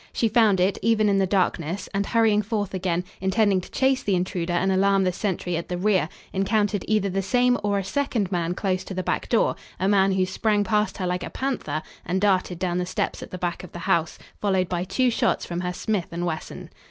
[0.11, 4.15] She found it, even in the darkness and, hurrying forth again, intending to chase the
[4.15, 8.31] intruder and alarm the sentry at the rear, encountered either the same or a second
[8.31, 11.83] man close to the back door, a man who sprang past her like a panther
[12.03, 15.45] and darted down the steps at the back of the house, followed by two shots
[15.45, 16.71] from her Smith & Wesson.